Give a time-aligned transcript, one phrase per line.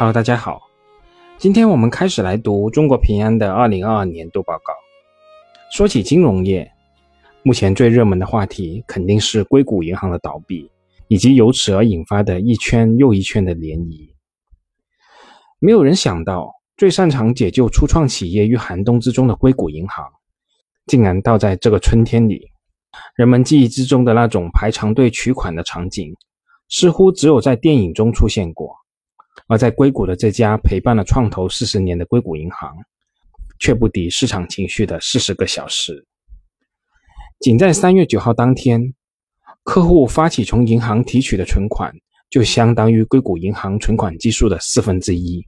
[0.00, 0.62] Hello，大家好，
[1.38, 4.72] 今天我们开始来读中国平安的二零二二年度报告。
[5.72, 6.70] 说起金融业，
[7.42, 10.70] 目前最热门的话题肯定是硅谷银行的倒闭，
[11.08, 14.08] 以及由此而引发的一圈又一圈的涟漪。
[15.58, 20.06] 没有人想到，最擅长解救初创企业于寒冬之中的硅谷银行，
[20.86, 22.52] 竟然倒在这个春天里。
[23.16, 26.14] 人们记忆之中的那种排长队取款的场景，
[26.68, 28.77] 似乎只有在电影中出现过。
[29.46, 32.76] 而在硅谷的这家陪伴了创投四十年的硅谷银行，
[33.58, 36.06] 却不敌市场情绪的四十个小时。
[37.40, 38.94] 仅在三月九号当天，
[39.62, 41.94] 客户发起从银行提取的存款，
[42.28, 45.46] 就相当于硅谷银行存款基数的四分之一。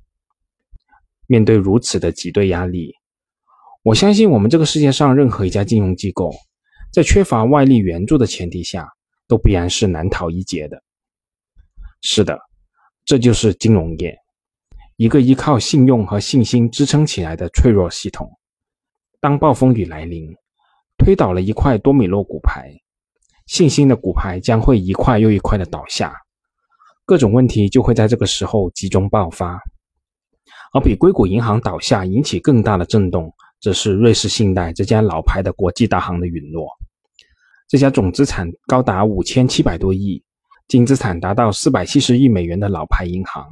[1.27, 2.95] 面对如此的挤兑压力，
[3.83, 6.33] 我相信我们这个世界上任何一家金融机构。
[6.93, 8.89] 在缺乏外力援助的前提下，
[9.29, 10.83] 都必然是难逃一劫的。
[12.03, 12.37] 是的，
[13.05, 14.19] 这就是金融业，
[14.97, 18.31] 一个依靠信用和信心支撑起来的脆弱系统。
[19.21, 20.35] 当暴风雨来临，
[20.97, 22.73] 推倒了一块多米诺骨牌，
[23.47, 26.15] 信心的骨牌将会一块又一块的倒下，
[27.05, 29.61] 各种问题就会在这个时候集中爆发。
[30.73, 33.33] 而比硅谷银行倒下引起更大的震动。
[33.61, 36.67] 则是瑞士信贷这家老牌的国际大行的陨落。
[37.69, 40.25] 这家总资产高达五千七百多亿、
[40.71, 43.45] 净资产达到四百七十亿美元的老牌银行，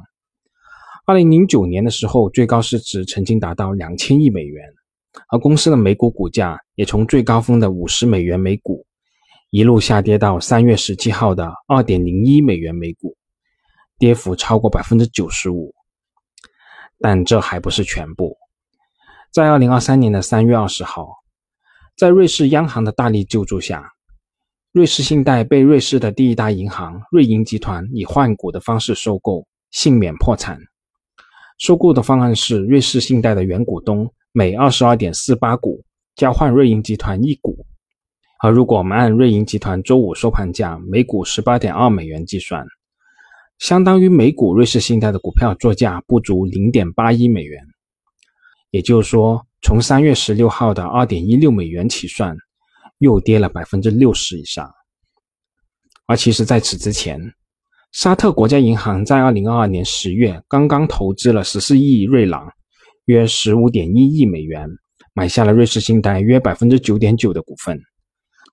[1.05, 4.65] 二零零九年的时候，最高市值曾经达到两千亿美元，
[5.27, 8.85] 而公司的每股股价也从最高峰的五十美元每股，
[9.49, 13.17] 一路下跌到三月十七号的二点零一美元每股，
[13.97, 15.75] 跌幅超过百分之九十五。
[17.01, 18.37] 但这还不是全部。
[19.29, 21.09] 在二零二三年的三月二十号，
[21.97, 23.91] 在瑞士央行的大力救助下，
[24.71, 30.59] 瑞士信贷被瑞士的第一大银行瑞银集团以换股的方式收购，幸免破产。
[31.57, 35.83] 收购的方案是瑞士信贷的原股东每二十二点四八股
[36.15, 37.65] 交换瑞银集团一股，
[38.43, 42.63] 而如果我们按瑞银集团周五收盘价每股十八点二美元计算，
[43.57, 47.59] 相当于每股瑞士信贷的股票作价不足零点八一美元。
[48.69, 52.37] 也就是说，从三月十六号的二点一六美元起算，
[52.99, 54.71] 又跌了百分之六十以上。
[56.05, 57.19] 而其实，在此之前，
[57.91, 62.47] 沙特国家银行在二零二二年十月刚刚投资了十四亿瑞郎，
[63.05, 64.69] 约十五点一亿美元，
[65.13, 67.79] 买下了瑞士信贷约百分之九点九的股份，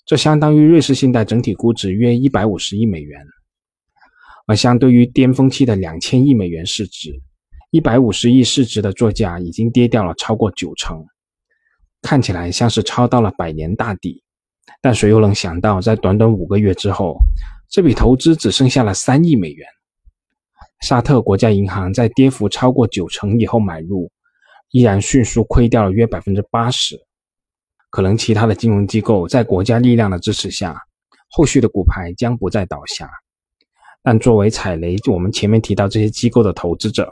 [0.05, 3.21] 这相当于瑞士信贷整体估值约一百五十亿美元。
[4.47, 7.21] 而相对于巅峰期的两千亿美元市值。
[7.73, 11.05] 一百五十亿市值的作价已经跌掉了超过九成，
[12.01, 14.23] 看起来像是抄到了百年大底。
[14.81, 17.19] 但谁又能想到，在短短五个月之后，
[17.69, 19.67] 这笔投资只剩下了三亿美元？
[20.81, 24.11] 沙特国家银行在跌幅超过九成以后买入，
[24.71, 26.97] 依然迅速亏掉了约百分之八十。
[27.91, 30.77] 可能其他的金融机构在国家力量的支持下，
[31.31, 33.11] 后续的股牌将不再倒下。
[34.03, 37.11] 但作为踩雷，我们前面提到这些机构的投资者。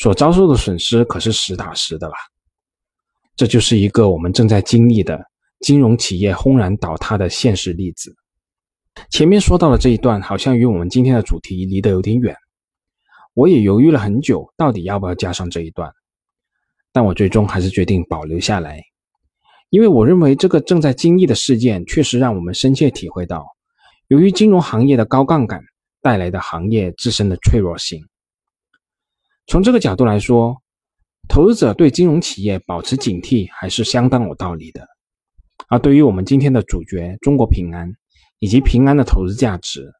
[0.00, 2.14] 所遭受的损失可是实打实的啦，
[3.34, 5.20] 这就是一个我们正在经历的
[5.60, 8.14] 金融企业轰然倒塌的现实例子。
[9.10, 12.36] 前面说到的这一段好像与我们今天的主题离得有点远，
[13.34, 15.92] 我也犹豫了很久，到底要不要加上这一段，
[16.92, 18.82] 但我最终还是决定保留下来，
[19.70, 23.46] 因为我认为这个正在经历的事件确实让我们深切体会到，
[24.08, 25.62] 由于金融行业的高杠杆
[26.02, 28.04] 带来的行业自身的脆弱性。
[29.46, 30.60] 从这个角度来说，
[31.28, 34.84] 投资者对金融企业保持警惕还是相当有道理的。
[35.66, 37.92] 而对于我们今天的主角中国平安
[38.38, 39.92] 以及平安的投资价值，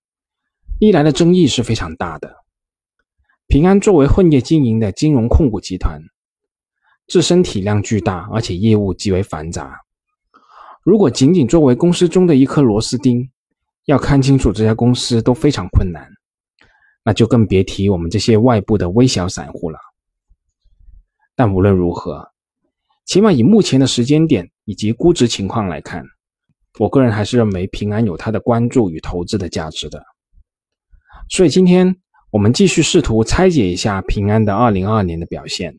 [0.79, 2.37] 历来的争议是非常大的。
[3.49, 6.01] 平安作为混业经营的金融控股集团，
[7.07, 9.81] 自身体量巨大，而且业务极为繁杂。
[10.83, 13.31] 如果仅仅作为公司中的一颗螺丝钉，
[13.87, 16.09] 要看清楚这家公司都非常困难。
[17.05, 19.79] 那就更别提我们这些外部的微小散户了。
[21.35, 22.31] 但无论如何，
[23.09, 26.05] 起码以目前的时间点以及估值情况来看，
[26.79, 30.05] 我个人还是认为平安有它的关注与投资的价值的。
[31.31, 31.97] 所以今天
[32.31, 35.75] 我们继续试图拆解一下平安的二零二二年的表现。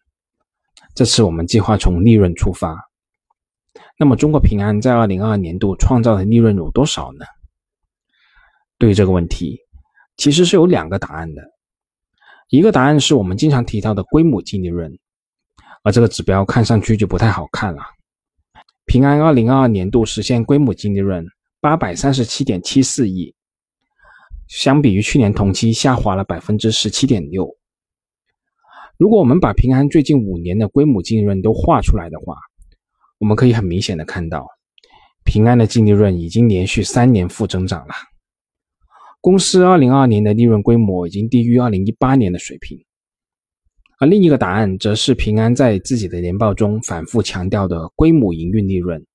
[0.95, 2.75] 这次我们计划从利润出发。
[3.99, 7.25] 那么中国平安在二零二二年度创造的利润有多少呢？
[8.79, 9.59] 对于这个问题。
[10.17, 11.43] 其实是有两个答案的，
[12.49, 14.99] 一个答案是我们经常提到的归母净利润，
[15.83, 17.81] 而这个指标看上去就不太好看了。
[18.85, 21.25] 平安二零二二年度实现归母净利润
[21.61, 23.33] 八百三十七点七四亿，
[24.47, 27.55] 相比于去年同期下滑了百分之十七点六。
[28.97, 32.35] 如果我们把平安最近五年的规模净利润都画出来的话，
[33.17, 34.47] 我们可以很明显的看到，
[35.23, 37.93] 平安的净利润已经连续三年负增长了。
[39.21, 42.83] 公司二零二二年的利润规模已经低于二零一八年的水平。
[44.00, 49.06] 而另一个答案则是平安在自己的年报中反复强调的规模营运利润。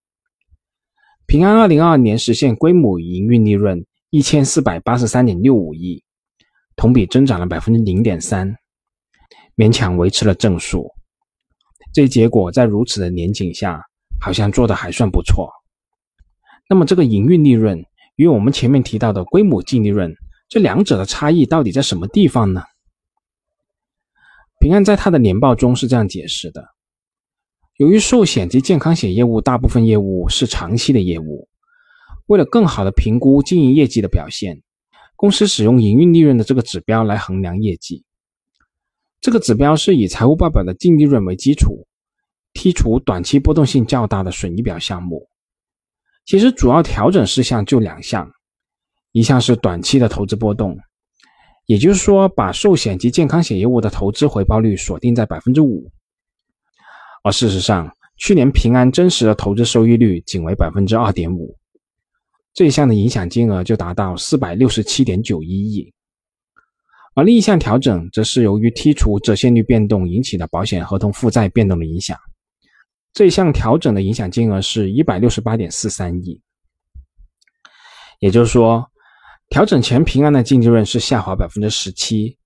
[1.26, 6.04] 平安二零二二年实现规模营运利润一千四百八十三点六五亿，
[6.76, 8.54] 同比增长了百分之零点三。
[9.56, 10.92] 勉强维持了正数，
[11.94, 13.80] 这结果在如此的年景下，
[14.20, 15.48] 好像做的还算不错。
[16.68, 17.82] 那么，这个营运利润
[18.16, 20.14] 与我们前面提到的规模净利润，
[20.48, 22.62] 这两者的差异到底在什么地方呢？
[24.64, 26.66] 平安在他的年报中是这样解释的：
[27.76, 31.50] 由于寿险及健康险业务大部分业务是长期的业务，
[32.28, 34.62] 为了更好的评估经营业绩的表现，
[35.16, 38.06] 公司使用营运利润的这个指标来衡量业绩。
[39.20, 41.86] 这个指标是以财务报表的净利润为基础，
[42.54, 45.28] 剔除短期波动性较大的损益表项目。
[46.24, 48.32] 其实主要调整事项就两项，
[49.12, 50.78] 一项是短期的投资波动，
[51.66, 55.90] 也就是说把寿险及健康险业务的投资回报率锁定在百分之五。
[57.22, 61.56] 而事实上，去年平安真实的投资收益率仅为百分之二点五，
[62.52, 65.92] 这一项的影响金额就达到四百六十七点九一亿。
[67.14, 72.18] 而另一项调整，则是由于剔除折现率变动引起的保险合同负债变动的影响。
[73.12, 76.40] 这一项调整的影响金额是一百六十八点四三亿。
[78.18, 78.90] 也就是说，
[79.48, 82.36] 调整前平安的净利润是下滑百分之十七，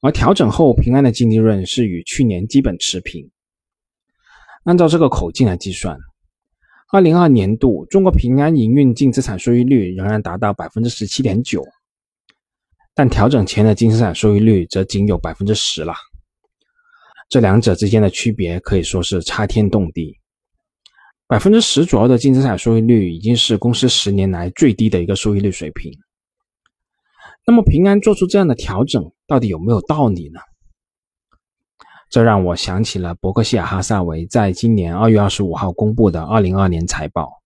[0.00, 3.30] 而调整后平安的净利润是与去年基本持平。
[4.64, 5.98] 按照这个口径来计算，
[6.90, 11.62] 二零二年度中国平安营运净资产收益率仍然达到百分之十七点九。
[12.94, 15.94] 但调整前的净资产收益率则仅有百分之十了，
[17.28, 20.18] 这两者之间的区别可以说是差天动地。
[21.26, 25.92] 百分之十左右的净资产收益率已经是公司十年来最低的一个收益率水平。
[27.48, 30.38] 那么平安做出这样的调整，到底有没有道理呢？
[32.10, 37.40] 这让我想起了伯克希尔哈萨维在今年二月二十五号公布的二零二年财报。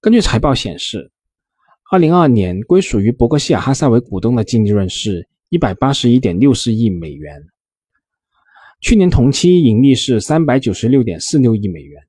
[0.00, 1.10] 根据财报显示。
[1.90, 7.44] 二零二二年归属于伯克希尔哈萨维股东的净利润是一百八十一点六四亿美元，
[8.80, 12.02] 去年同期盈利是三百九十六点四六亿美元，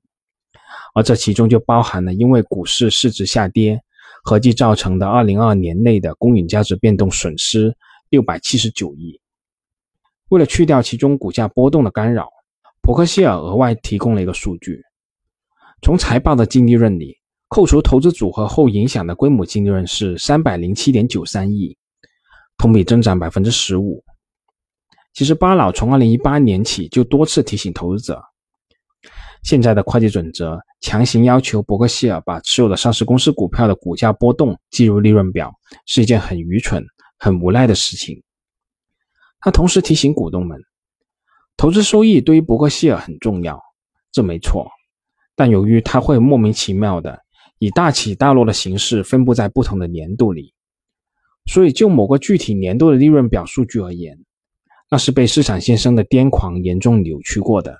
[0.94, 3.82] 而这其中就包含了因为股市市值下跌，
[4.24, 7.76] 合计造成的二零二二年内的公允价值变动损失
[8.08, 9.20] 六百七十九亿。
[10.30, 12.28] 为了去掉其中股价波动的干扰，
[12.80, 14.82] 伯克希尔额外提供了一个数据，
[15.82, 17.18] 从财报的净利润里。
[17.48, 21.76] 扣除投资组合后影响的规模净利润是三百零七点九三亿，
[22.56, 24.02] 同比增长百分之十五。
[25.12, 28.20] 其实巴老从二零一八年起就多次提醒投资者，
[29.44, 35.52] 现在的会计准则强行要求伯克希尔把持有的上市公司股票的股价波动计入利润表，
[35.86, 36.82] 是一件很愚蠢、
[37.18, 38.20] 很无奈的事情。
[39.40, 40.58] 他同时提醒股东们，
[41.56, 43.60] 投资收益对于伯克希尔很重要，
[44.10, 44.66] 这没错，
[45.36, 47.20] 但由于他会莫名其妙的。
[47.58, 50.52] 以大起大落的形式分布在不同的年度里，
[51.46, 54.18] 所以就某个具体年度的利润表数据而言，
[54.90, 57.78] 那是被市场先生的癫狂严重扭曲过的。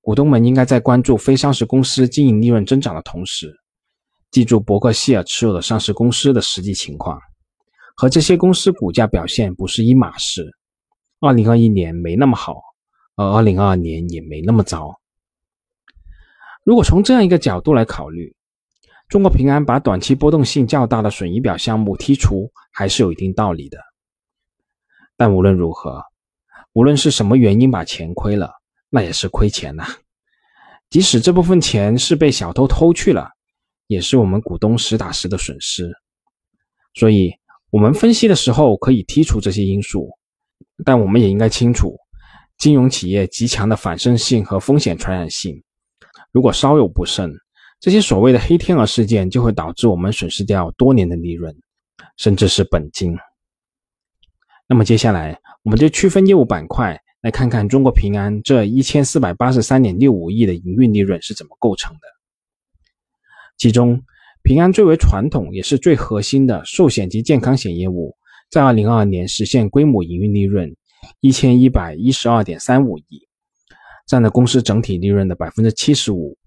[0.00, 3.54] 股东们应该在关注非上市公司经营利润增长的同时，
[4.30, 7.20] 记住伯克希尔持有的上市公司的实际情况，
[7.96, 10.50] 和这些公司股价表现不是一码事。
[11.20, 12.62] 二零二一年没那么好，
[13.16, 14.98] 而二零二二年也没那么糟。
[16.64, 18.34] 如果从这样一个角度来考虑，
[19.08, 23.78] 中国平安把短期波动性较大的损益表项目剔除，还是有一定道理的。
[25.16, 26.02] 但无论如何，
[26.72, 28.50] 无论是什么原因把钱亏了，
[28.90, 29.86] 那也是亏钱呐。
[30.90, 33.30] 即使这部分钱是被小偷偷去了，
[33.86, 35.90] 也是我们股东实打实的损失。
[36.94, 37.32] 所以，
[37.70, 40.10] 我们分析的时候可以剔除这些因素，
[40.84, 41.96] 但我们也应该清楚，
[42.58, 45.62] 金融企业极强的反身性和风险传染性，
[46.32, 47.32] 如果稍有不慎。
[47.78, 51.56] 这些所谓的黑天鹅事件就会导致我们损失掉多年的利润，
[52.18, 53.16] 甚至是本金。
[54.68, 62.00] 那么接下来，我们就区分业务板块来看看中国平安这一千四百八十三点六五亿的营运利润是怎么构成的。
[63.58, 64.02] 其中，
[64.42, 68.16] 平安最为传统也是最核心的寿险及健康险业务，
[68.50, 70.74] 在二零二二年实现规模营运利润
[71.20, 73.28] 一千一百一十二点三五亿，
[74.06, 76.38] 占了公司整体利润的百分之七十五。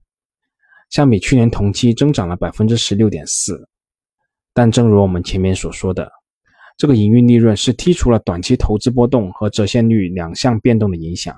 [0.90, 3.68] 相比去年同期增长了百分之十六点四，
[4.54, 6.12] 但正如我们前面所说的，
[6.78, 11.36] 这个营运利润是剔除了短期投资波动和折现率两项变动的影响。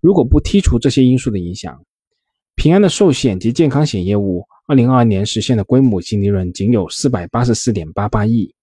[0.00, 1.84] 如果不剔除这些因素的影响，
[2.54, 8.54] 平安的寿险及健康险业务2022年实现的规模净利润仅有484.88亿，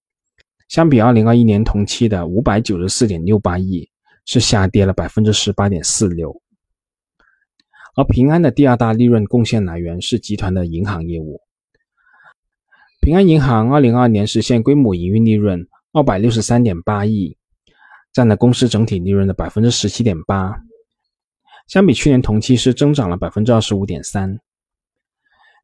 [0.70, 3.90] 相比2021年同期的594.68亿，
[4.26, 6.40] 是下跌了18.46%。
[7.96, 11.42] 而平安的第二大利润贡献来源是集团的银行业务。
[13.08, 17.38] 平安银行2022年实现规模营运利润263.8亿，
[18.12, 20.56] 占了公司整体利润的17.8%，
[21.70, 24.40] 相比去年同期是增长了25.3%。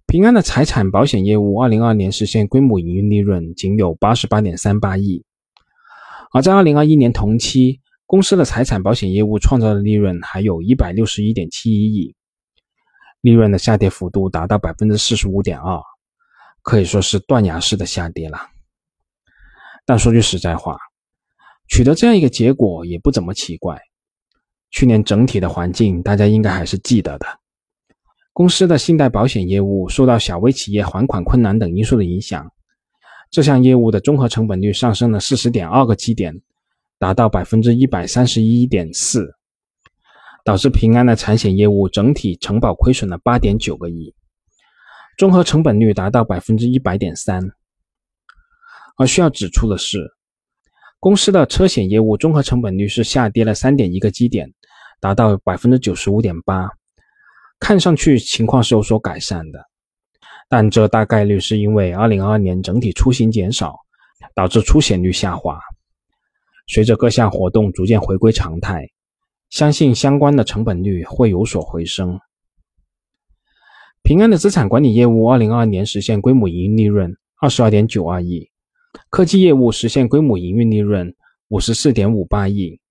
[0.07, 5.25] 平安的财产保险业务2022年实现规模营运利润仅有88.38亿，
[6.31, 12.15] 而在2021年同期，公司的财产保险业务创造的利润还有一百六十一点七一亿。
[13.19, 15.81] 利润的下跌幅度达到百分之四十五点二，
[16.63, 18.39] 可以说是断崖式的下跌了。
[19.85, 20.79] 但说句实在话，
[21.67, 23.79] 取得这样一个结果也不怎么奇怪。
[24.71, 27.27] 去年整体的环境大家应该还是记得的，
[28.31, 32.51] 公司的信贷保险业务受到小微企业还款困难等因素的影响，
[33.29, 36.41] 这项业务的综合成本率上升了四十点二个基点，
[36.97, 39.35] 达到百分之一百三十一点四。
[40.45, 44.13] 导致平安的产险业务整体承保亏损了八点九个亿，
[45.17, 47.41] 综合成本率达到百分之一百点三。
[48.97, 50.11] 而需要指出的是，
[50.99, 54.53] 公司的车险业务综合成本率是下跌了三点一个基点，
[54.99, 56.69] 达到百分之九十五点八，
[57.59, 59.65] 看上去情况是有所改善的，
[60.47, 63.75] 但这大概率是因为二零二二年整体出行减少，
[64.35, 65.59] 导致出险率下滑。
[66.67, 68.87] 随着各项活动逐渐回归常态。
[69.49, 72.19] 相信相关的成本率会有所回升。
[74.03, 78.51] 平安的资产管理业务，二零二二年实现规模营运利润二十二点九二亿，
[79.09, 81.15] 科技业务实现规模营运利润
[81.47, 82.81] 五十四点五八亿，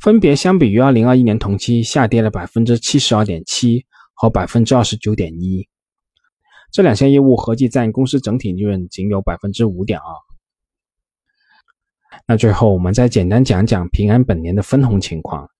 [0.00, 5.68] 分别相比于二零二一年同期下跌了百分之七十二点七和百分之二十九点一。
[6.72, 10.04] 这两项业务合计占公司整体利润仅有百分之五点二。
[12.26, 15.50] 那最后我们再简单讲讲平安本年的分红情况。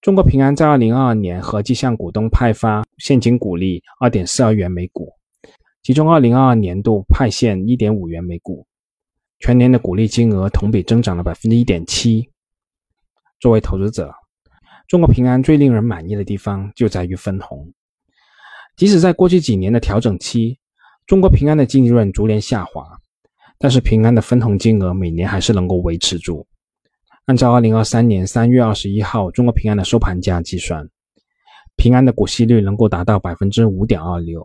[0.00, 5.12] 中国平安在二零二二年合计向股东派发现金股利二点四二元每股，
[5.82, 8.66] 其中二零二二年度派现一点五元每股，
[9.40, 12.30] 全年的股利金额同比增长了百分之一点七。
[13.40, 14.10] 作为投资者，
[14.88, 17.70] 中国平安最令人满意的地方就在于分红。
[18.76, 20.58] 即使在过去几年的调整期，
[21.06, 22.86] 中国平安的净利润逐年下滑，
[23.58, 26.46] 但是平安的分红金额每年还是能够维持住。
[27.30, 30.90] 按照二零二三年三月二十一号中国平安的收盘价计算，
[31.76, 34.44] 平安的股息率能够达到百分之五点二六。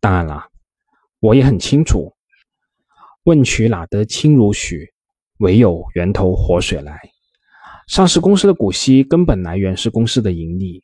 [0.00, 0.46] 当然了，
[1.20, 2.10] 我也很清楚，
[3.24, 4.94] 问渠哪得清如许，
[5.36, 6.98] 唯有源头活水来。
[7.86, 10.82] 上市公司的股息根本来源是公司的盈利，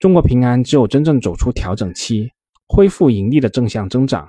[0.00, 2.32] 中国平安只有真正走出调整期，
[2.66, 4.28] 恢复盈利的正向增长，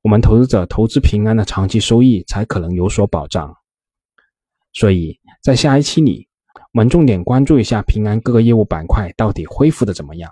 [0.00, 3.54] 我们投资者投资平安的长期收益才可能有所保障。
[4.74, 6.28] 所以在下一期里，
[6.72, 10.30] 我们重点关注一下平安各个业务板块到底恢复的怎么样。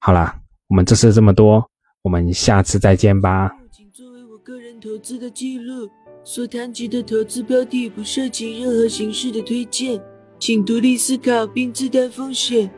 [0.00, 1.70] 好了，我们这次这么多，
[2.02, 3.50] 我们下次再见吧。
[3.70, 5.88] 请作为我个人投资的记录，
[6.24, 10.02] 所谈及的投资标的不涉及任何形式的推荐，
[10.38, 12.70] 请独立思考并自担风险。